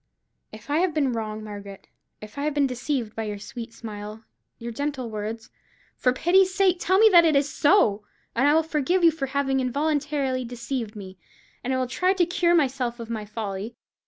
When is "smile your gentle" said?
3.71-5.11